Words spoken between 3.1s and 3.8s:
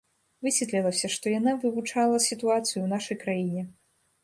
краіне.